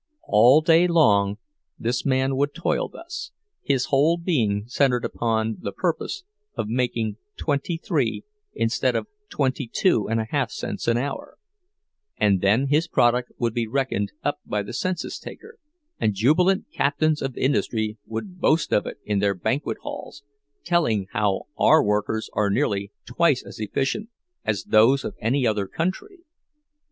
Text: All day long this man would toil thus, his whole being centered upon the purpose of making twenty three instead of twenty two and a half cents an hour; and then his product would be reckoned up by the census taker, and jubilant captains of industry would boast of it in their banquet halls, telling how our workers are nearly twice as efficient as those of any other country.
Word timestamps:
All 0.23 0.61
day 0.61 0.87
long 0.87 1.37
this 1.77 2.07
man 2.07 2.35
would 2.35 2.55
toil 2.55 2.89
thus, 2.89 3.29
his 3.61 3.85
whole 3.93 4.17
being 4.17 4.63
centered 4.67 5.05
upon 5.05 5.57
the 5.61 5.71
purpose 5.71 6.23
of 6.55 6.67
making 6.67 7.17
twenty 7.37 7.77
three 7.77 8.23
instead 8.55 8.95
of 8.95 9.05
twenty 9.29 9.67
two 9.71 10.09
and 10.09 10.19
a 10.19 10.25
half 10.25 10.49
cents 10.49 10.87
an 10.87 10.97
hour; 10.97 11.37
and 12.17 12.41
then 12.41 12.65
his 12.69 12.87
product 12.87 13.31
would 13.37 13.53
be 13.53 13.67
reckoned 13.67 14.11
up 14.23 14.39
by 14.43 14.63
the 14.63 14.73
census 14.73 15.19
taker, 15.19 15.59
and 15.99 16.15
jubilant 16.15 16.65
captains 16.73 17.21
of 17.21 17.37
industry 17.37 17.99
would 18.07 18.39
boast 18.41 18.73
of 18.73 18.87
it 18.87 18.97
in 19.05 19.19
their 19.19 19.35
banquet 19.35 19.77
halls, 19.83 20.23
telling 20.63 21.05
how 21.11 21.43
our 21.59 21.83
workers 21.85 22.27
are 22.33 22.49
nearly 22.49 22.91
twice 23.05 23.43
as 23.45 23.59
efficient 23.59 24.09
as 24.43 24.63
those 24.63 25.03
of 25.05 25.13
any 25.21 25.45
other 25.45 25.67
country. 25.67 26.21